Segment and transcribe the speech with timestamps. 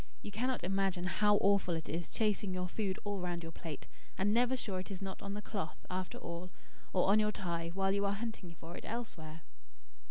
[0.23, 3.85] You cannot imagine how awful it is chasing your food all round your plate,
[4.17, 6.49] and never sure it is not on the cloth, after all,
[6.91, 9.41] or on your tie, while you are hunting for it elsewhere."